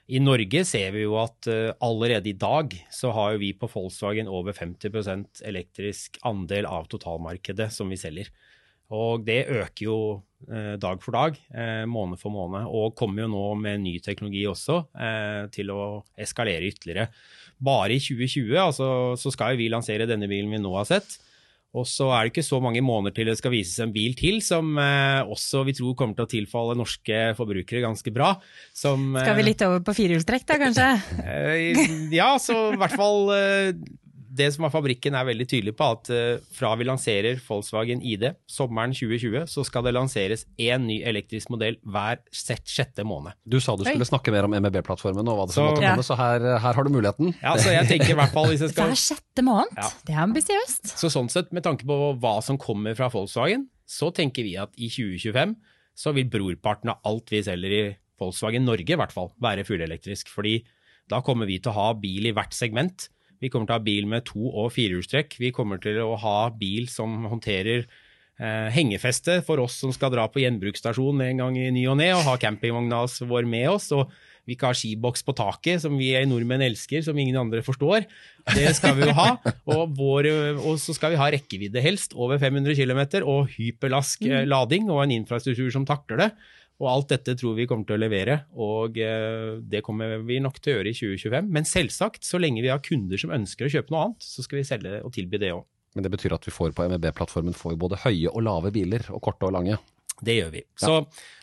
[0.09, 3.69] I Norge ser vi jo at uh, allerede i dag så har jo vi på
[3.71, 8.31] Volkswagen over 50% elektrisk andel av totalmarkedet som vi selger.
[8.91, 9.97] Og det øker jo
[10.51, 14.43] eh, dag for dag, eh, måned for måned, og kommer jo nå med ny teknologi
[14.49, 15.81] også eh, til å
[16.19, 17.07] eskalere ytterligere.
[17.63, 21.15] Bare i 2020 altså, så skal vi lansere denne bilen vi nå har sett.
[21.71, 24.41] Og så er det ikke så mange måneder til det skal vises en bil til,
[24.43, 28.33] som eh, også vi tror kommer til å tilfalle norske forbrukere ganske bra.
[28.75, 30.89] Som, skal vi litt over på firehjulstrekk da, kanskje?
[32.19, 33.31] ja, så i hvert fall
[34.31, 38.29] det som er fabrikken er veldig tydelig på, at uh, fra vi lanserer Volkswagen ID
[38.49, 43.35] sommeren 2020, så skal det lanseres én ny elektrisk modell hver sjette måned.
[43.43, 44.11] Du sa du skulle Oi.
[44.11, 46.07] snakke mer om MEB-plattformen og hva det som måtte komme, ja.
[46.07, 47.35] så her, her, har du muligheten.
[47.41, 48.89] Ja, så jeg tenker i hvert fall hvis jeg skal...
[48.91, 49.75] Hver sjette måned?
[49.77, 49.89] Ja.
[50.07, 50.95] Det er ambisiøst.
[51.01, 54.71] Så sånn sett, med tanke på hva som kommer fra Volkswagen, så tenker vi at
[54.79, 55.57] i 2025
[56.01, 57.81] så vil brorparten av alt vi selger i
[58.21, 60.29] Volkswagen Norge i hvert fall, være fullelektrisk.
[60.31, 60.61] Fordi
[61.11, 63.09] da kommer vi til å ha bil i hvert segment.
[63.41, 65.37] Vi kommer til å ha bil med to- og firehjulstrekk.
[65.41, 67.87] Vi kommer til å ha bil som håndterer
[68.39, 72.11] eh, hengefeste for oss som skal dra på gjenbruksstasjon en gang i ny og ne
[72.15, 73.91] og ha campingvogna vår med oss.
[73.95, 74.13] og
[74.47, 78.07] vi ikke har skiboks på taket, som vi nordmenn elsker, som ingen andre forstår.
[78.55, 79.27] Det skal vi jo ha.
[79.71, 80.29] Og, vår,
[80.63, 84.41] og så skal vi ha rekkevidde helst, over 500 km, og hyperlask mm.
[84.49, 86.31] lading og en infrastruktur som takler det.
[86.81, 90.57] Og alt dette tror vi kommer til å levere, og eh, det kommer vi nok
[90.57, 91.51] til å gjøre i 2025.
[91.53, 94.61] Men selvsagt, så lenge vi har kunder som ønsker å kjøpe noe annet, så skal
[94.61, 95.61] vi selge og tilby det òg.
[95.93, 99.21] Men det betyr at vi får på MEB-plattformen får både høye og lave biler, og
[99.27, 99.77] korte og lange?
[100.21, 100.63] Det gjør vi.
[100.79, 100.97] Så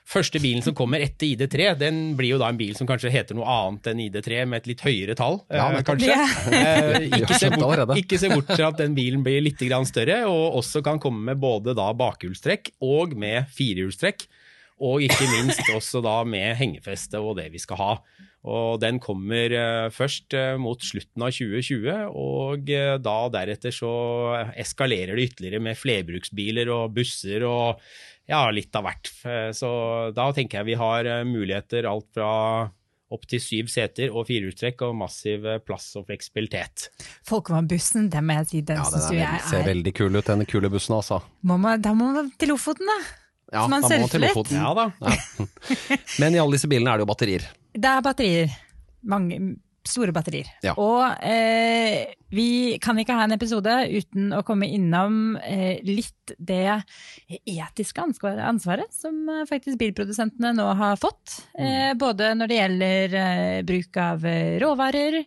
[0.09, 3.37] første bilen som kommer etter ID3, den blir jo da en bil som kanskje heter
[3.37, 6.15] noe annet enn ID3 med et litt høyere tall, ja, eh, kanskje.
[6.15, 7.09] Yeah.
[7.21, 10.83] ikke, se bort, ikke se bort til at den bilen blir litt større, og også
[10.87, 14.29] kan komme med både da bakhjulstrekk og med firehjulstrekk.
[14.79, 17.95] Og ikke minst også da med hengefeste og det vi skal ha.
[18.47, 22.71] Og den kommer uh, først uh, mot slutten av 2020, og
[23.03, 23.91] da deretter så
[24.55, 27.83] eskalerer det ytterligere med flerbruksbiler og busser og
[28.29, 29.13] ja, litt av hvert.
[29.57, 29.69] Så
[30.17, 32.33] da tenker jeg vi har muligheter alt fra
[33.09, 36.91] opptil syv seter og firehjulstrekk og massiv plass og fleksibilitet.
[37.29, 40.45] Folkevannbussen, det må jeg si, den ja, syns jeg er Ser veldig kul ut, den
[40.49, 41.23] kule bussen altså.
[41.49, 42.99] Må man, da må man til Lofoten, da.
[43.49, 44.53] Ja, så man surfer litt.
[44.53, 44.91] Ja, da.
[45.01, 45.47] Ja.
[46.21, 47.49] Men i alle disse bilene er det jo batterier.
[47.73, 48.53] Det er batterier.
[49.09, 49.41] Mange
[49.89, 50.49] store batterier.
[50.65, 50.75] Ja.
[50.79, 56.83] Og eh, vi kan ikke ha en episode uten å komme innom eh, litt det
[57.49, 61.39] etiske ansvaret som eh, faktisk bilprodusentene nå har fått.
[61.57, 61.67] Mm.
[61.69, 65.23] Eh, både når det gjelder eh, bruk av eh, råvarer,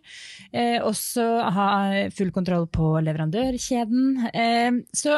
[0.84, 1.24] også
[1.56, 1.68] ha
[2.12, 4.84] full kontroll på leverandørkjeden.
[4.92, 5.16] så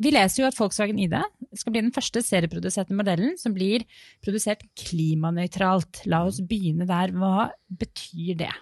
[0.00, 1.16] vi leser jo at Volkswagen ID
[1.58, 3.84] skal bli den første serieproduserte modellen som blir
[4.24, 6.04] produsert klimanøytralt.
[6.08, 7.12] La oss begynne der.
[7.12, 8.52] Hva betyr det?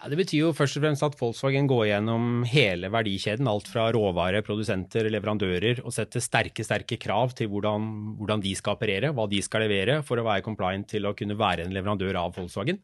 [0.00, 3.48] Ja, det betyr jo først og fremst at Volkswagen går gjennom hele verdikjeden.
[3.50, 8.78] Alt fra råvare, produsenter, leverandører, og setter sterke sterke krav til hvordan, hvordan de skal
[8.78, 12.16] operere, hva de skal levere for å være compliant til å kunne være en leverandør
[12.22, 12.80] av Volkswagen.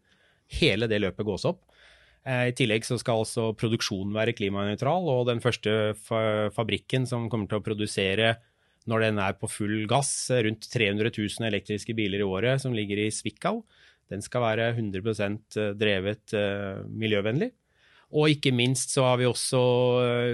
[0.60, 1.64] Hele det løpet gås opp.
[2.26, 5.94] Eh, I tillegg så skal altså produksjonen være klimanøytral, og den første
[6.56, 8.34] fabrikken som kommer til å produsere
[8.90, 13.00] når den er på full gass, rundt 300 000 elektriske biler i året, som ligger
[13.02, 13.64] i Svikau,
[14.10, 15.00] den skal være 100
[15.58, 16.34] eh, drevet
[16.90, 17.50] miljøvennlig.
[18.14, 19.60] Og ikke minst så har vi også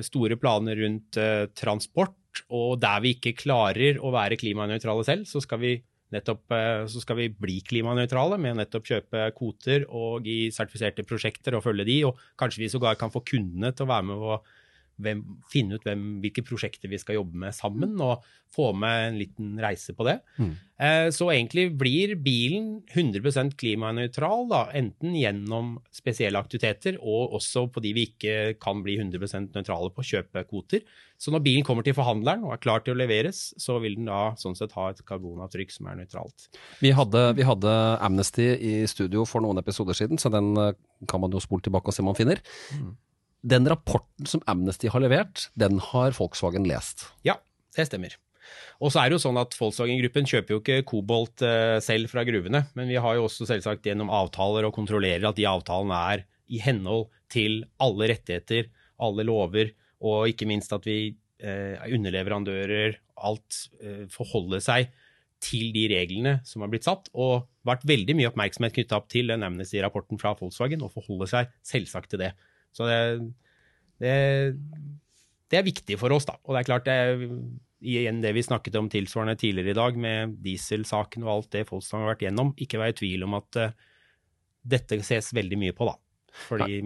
[0.05, 1.17] store planer rundt
[1.57, 2.43] transport.
[2.53, 5.73] Og der vi ikke klarer å være klimanøytrale selv, så skal vi
[6.12, 11.07] nettopp eh, så skal vi bli klimanøytrale med å nettopp kjøpe kvoter og i sertifiserte
[11.09, 14.27] prosjekter og følge de, og kanskje vi sågar kan få kundene til å være med
[14.33, 14.53] og
[15.01, 19.19] hvem, finne ut hvem, hvilke prosjekter vi skal jobbe med sammen, og få med en
[19.21, 20.19] liten reise på det.
[20.37, 20.51] Mm.
[20.83, 27.83] Eh, så egentlig blir bilen 100% klimanøytral, da, enten gjennom spesielle aktiviteter og også på
[27.85, 30.85] de vi ikke kan bli 100% nøytrale på, kjøpe kvoter.
[31.23, 34.11] Så når bilen kommer til forhandleren og er klar til å leveres, så vil den
[34.11, 36.51] da sånn sett ha et karbonavtrykk som er nøytralt.
[36.83, 40.77] Vi hadde, vi hadde Amnesty i studio for noen episoder siden, så den eh,
[41.09, 42.43] kan man jo spole tilbake og se om man finner.
[42.77, 42.93] Mm.
[43.43, 47.09] Den rapporten som Amnesty har levert, den har Volkswagen lest?
[47.27, 47.41] Ja,
[47.75, 48.15] det stemmer.
[48.83, 52.25] Og så er det jo sånn at Volkswagen-gruppen kjøper jo ikke kobolt uh, selv fra
[52.27, 56.25] gruvene, men vi har jo også selvsagt gjennom avtaler og kontrollerer at de avtalene er
[56.53, 58.69] i henhold til alle rettigheter,
[59.03, 64.93] alle lover, og ikke minst at vi er underleverandører, alt uh, forholder seg
[65.43, 69.33] til de reglene som har blitt satt, og vært veldig mye oppmerksomhet knytta opp til
[69.33, 72.33] den Amnesty-rapporten fra Volkswagen, og forholder seg selvsagt til det.
[72.73, 72.99] Så det,
[74.03, 74.15] det,
[75.51, 76.39] det, er viktig for oss, da.
[76.47, 77.25] Og det er klart, det er
[77.83, 82.05] igjen det vi snakket om tilsvarende tidligere i dag, med dieselsaken og alt det Folstam
[82.05, 82.53] har vært gjennom.
[82.63, 83.73] Ikke vær i tvil om at uh,
[84.63, 85.99] dette ses veldig mye på, da.
[86.47, 86.83] Fordi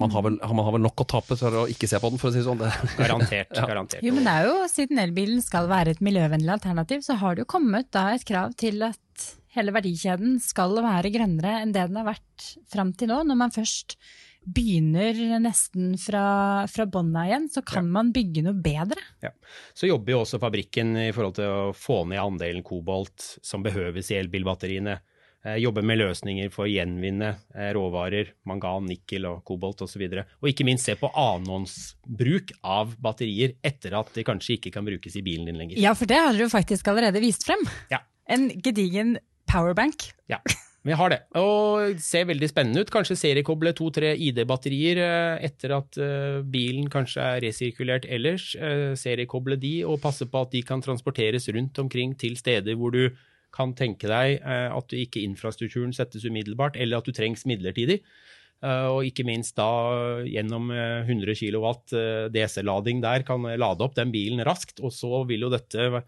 [0.00, 2.20] Man har, vel, man har vel nok å tape for å ikke se på den,
[2.20, 2.62] for å si det sånn.
[2.96, 3.50] Garantert.
[3.52, 3.68] Garantert.
[3.68, 4.04] garantert.
[4.06, 7.44] Jo, men det er jo, Siden elbilen skal være et miljøvennlig alternativ, så har det
[7.44, 9.26] jo kommet da et krav til at
[9.56, 13.20] hele verdikjeden skal være grønnere enn det den har vært fram til nå.
[13.28, 13.98] Når man først
[14.44, 19.02] begynner nesten fra, fra bånn igjen, så kan man bygge noe bedre.
[19.24, 19.32] Ja.
[19.76, 24.10] Så jobber jo også fabrikken i forhold til å få ned andelen kobolt som behøves
[24.10, 24.98] i elbilbatteriene.
[25.40, 30.02] Eh, jobber med løsninger for å gjenvinne eh, råvarer, mangan, nikkel og kobolt osv.
[30.04, 34.74] Og, så og ikke minst se på annonsbruk av batterier etter at de kanskje ikke
[34.74, 35.80] kan brukes i bilen din lenger.
[35.80, 37.64] Ja, for det har dere jo faktisk allerede vist frem.
[37.92, 38.02] Ja.
[38.28, 39.16] En gedigen
[39.50, 40.10] powerbank.
[40.30, 40.42] Ja,
[40.86, 41.18] vi har det.
[41.36, 42.92] Og ser veldig spennende ut.
[42.92, 45.98] Kanskje seriekoble to-tre ID-batterier eh, etter at
[46.48, 48.52] bilen kanskje er resirkulert ellers.
[49.00, 53.10] Seriekoble de og passe på at de kan transporteres rundt omkring til steder hvor du
[53.54, 58.00] kan tenke deg eh, at ikke infrastrukturen settes umiddelbart, eller at du trengs midlertidig.
[58.60, 59.70] Eh, og ikke minst da
[60.26, 61.66] gjennom 100 kW
[62.34, 64.80] DC-lading der kan lade opp den bilen raskt.
[64.84, 66.04] Og så vil jo dette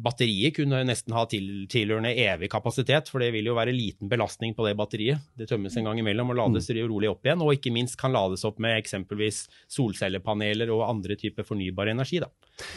[0.00, 4.56] batteriet kunne nesten ha til, tilhørende evig kapasitet, for det vil jo være liten belastning
[4.56, 5.22] på det batteriet.
[5.38, 6.80] Det tømmes en gang imellom og lades mm.
[6.90, 11.46] rolig opp igjen, og ikke minst kan lades opp med eksempelvis solcellepaneler og andre typer
[11.46, 12.30] fornybar energi da,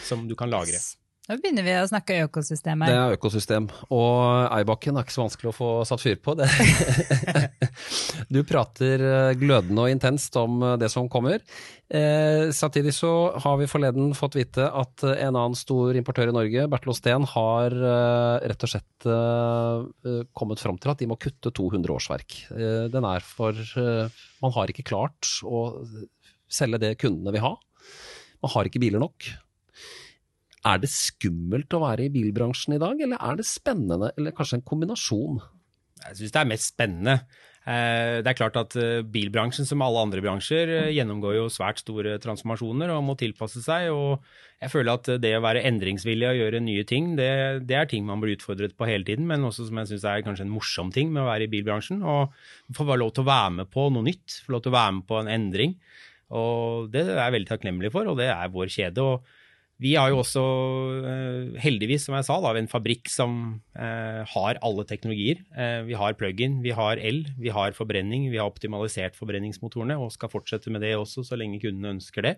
[0.04, 0.82] som du kan lagre.
[1.26, 2.92] Nå begynner vi å snakke økosystem her.
[2.92, 6.36] Det er økosystem, og Eibakken er ikke så vanskelig å få satt fyr på.
[6.38, 6.46] Det.
[8.36, 11.42] du prater eh, glødende og intenst om eh, det som kommer.
[11.90, 13.10] Eh, samtidig så
[13.42, 17.74] har vi forleden fått vite at en annen stor importør i Norge, Bertil Osten, har
[17.74, 22.38] eh, rett og slett eh, kommet fram til at de må kutte 200 årsverk.
[22.54, 23.58] Eh, den er for
[24.46, 25.66] Man har ikke klart å
[26.46, 27.56] selge det kundene vil ha.
[28.46, 29.32] Man har ikke biler nok.
[30.66, 34.60] Er det skummelt å være i bilbransjen i dag, eller er det spennende, eller kanskje
[34.60, 35.44] en kombinasjon?
[36.06, 37.20] Jeg syns det er mest spennende.
[37.66, 41.82] Eh, det er klart at eh, bilbransjen, som alle andre bransjer, eh, gjennomgår jo svært
[41.82, 43.88] store transformasjoner og må tilpasse seg.
[43.94, 44.26] og
[44.62, 47.30] Jeg føler at det å være endringsvillig og gjøre nye ting, det,
[47.70, 50.26] det er ting man blir utfordret på hele tiden, men også som jeg syns er
[50.26, 52.02] kanskje en morsom ting med å være i bilbransjen.
[52.06, 52.34] Og
[52.78, 55.10] få lov til å være med på noe nytt, få lov til å være med
[55.10, 55.80] på en endring.
[56.38, 59.10] Og Det er jeg veldig takknemlig for, og det er vår kjede.
[59.14, 59.45] og
[59.82, 60.44] vi har jo også,
[61.04, 65.42] eh, heldigvis, som jeg sa, da, en fabrikk som eh, har alle teknologier.
[65.52, 70.14] Eh, vi har plug-in, vi har el, vi har forbrenning, vi har optimalisert forbrenningsmotorene og
[70.16, 72.38] skal fortsette med det også så lenge kundene ønsker det.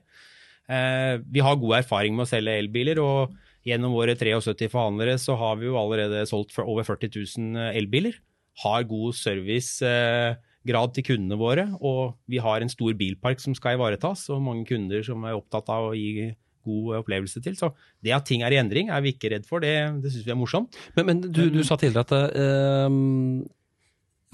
[0.67, 5.59] Vi har god erfaring med å selge elbiler, og gjennom våre 73 forhandlere så har
[5.59, 8.17] vi jo allerede solgt for over 40 000 eh, elbiler.
[8.63, 14.27] Har god servicegrad til kundene våre, og vi har en stor bilpark som skal ivaretas,
[14.33, 16.31] og mange kunder som er opptatt av å gi
[16.67, 17.57] god opplevelse til.
[17.59, 17.71] Så
[18.03, 19.63] det at ting er i endring, er vi ikke redd for.
[19.63, 20.77] Det, det syns vi er morsomt.
[20.97, 23.47] Men, men du, du, sa tidligere at uh,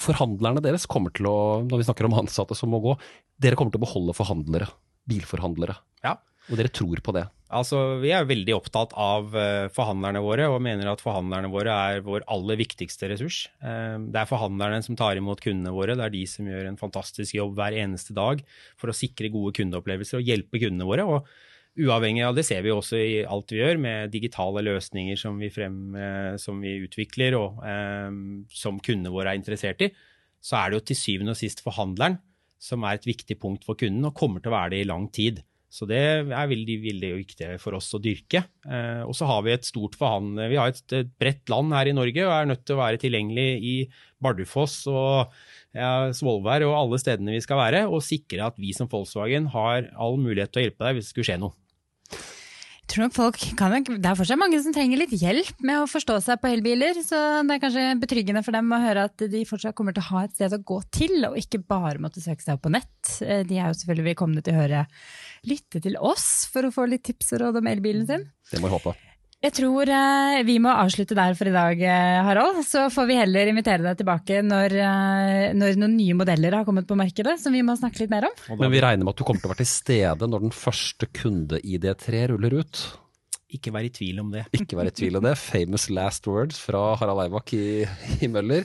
[0.04, 2.98] forhandlerne deres kommer til å, når vi snakker om ansatte som må gå,
[3.42, 4.70] dere kommer til å beholde forhandlere.
[5.10, 5.78] Bilforhandlere.
[6.06, 6.18] Ja.
[6.52, 7.24] Og dere tror på det?
[7.54, 12.04] Altså, Vi er veldig opptatt av uh, forhandlerne våre, og mener at forhandlerne våre er
[12.06, 13.44] vår aller viktigste ressurs.
[13.64, 15.96] Uh, det er forhandlerne som tar imot kundene våre.
[16.00, 18.42] Det er de som gjør en fantastisk jobb hver eneste dag
[18.80, 21.08] for å sikre gode kundeopplevelser og hjelpe kundene våre.
[21.08, 21.30] og
[21.74, 25.50] Uavhengig av det ser vi også i alt vi gjør, med digitale løsninger som vi,
[25.54, 28.12] frem, eh, som vi utvikler og eh,
[28.54, 29.90] som kundene våre er interessert i,
[30.44, 32.20] så er det jo til syvende og sist forhandleren
[32.62, 35.10] som er et viktig punkt for kunden, og kommer til å være det i lang
[35.12, 35.42] tid.
[35.74, 38.44] Så det er veldig, veldig viktig for oss å dyrke.
[38.70, 41.90] Eh, og så har vi et stort forhandle, vi har et, et, bredt land her
[41.90, 43.74] i Norge og er nødt til å være tilgjengelig i
[44.22, 45.34] Bardufoss og
[45.74, 49.90] ja, Svolvær og alle stedene vi skal være, og sikre at vi som Volkswagen har
[49.98, 51.63] all mulighet til å hjelpe deg hvis det skulle skje noe
[52.90, 56.18] tror nok folk kan, Det er fortsatt mange som trenger litt hjelp med å forstå
[56.26, 59.76] seg på elbiler, så det er kanskje betryggende for dem å høre at de fortsatt
[59.78, 62.58] kommer til å ha et sted å gå til, og ikke bare måtte søke seg
[62.58, 63.16] opp på nett.
[63.24, 64.84] Eh, de er jo selvfølgelig velkomne til å høre,
[65.50, 68.30] lytte til oss for å få litt tips og råd om elbilen sin.
[68.52, 68.98] Det må vi håpe.
[69.44, 72.62] Jeg tror eh, vi må avslutte der for i dag, eh, Harald.
[72.64, 76.88] Så får vi heller invitere deg tilbake når, eh, når, noen nye modeller har kommet
[76.88, 78.38] på markedet som vi må snakke litt mer om.
[78.56, 81.12] Men vi regner med at du kommer til å være til stede når den første
[81.20, 82.86] kunde-ID3 ruller ut?
[83.54, 84.46] Ikke vær i tvil om det.
[84.56, 85.36] Ikke vær i tvil om det.
[85.42, 87.84] Famous last words fra Harald Eivak i,
[88.24, 88.64] i Møller.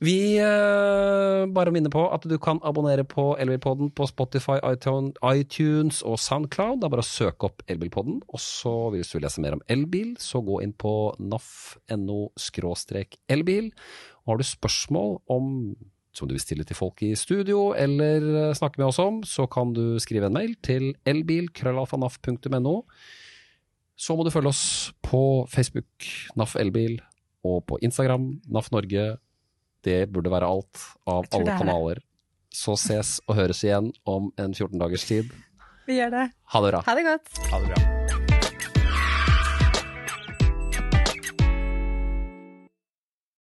[0.00, 6.16] Vi uh, bare minner på at du kan abonnere på Elbilpodden på Spotify, iTunes og
[6.22, 6.80] Soundcloud.
[6.80, 8.22] Det er bare å søke opp Elbilpodden.
[8.32, 12.18] Og så hvis du vil lese mer om elbil, så gå inn på naf.no
[13.28, 13.70] elbil.
[14.24, 15.50] Og har du spørsmål om
[16.16, 19.46] som du vil stille til folk i studio, eller eh, snakke med oss om, så
[19.46, 22.76] kan du skrive en mail til elbil.krøllalfanaf.no.
[24.00, 24.64] Så må du følge oss
[25.06, 26.08] på Facebook,
[26.40, 26.98] NAF Elbil,
[27.46, 29.04] og på Instagram, NAF Norge
[29.84, 32.02] Det burde være alt av alle er kanaler.
[32.50, 35.30] Så ses og høres igjen om en 14 dagers tid.
[35.86, 36.26] Vi gjør det.
[36.52, 36.84] Ha det bra.
[36.86, 37.32] Ha det godt.
[37.52, 37.99] Ha det bra.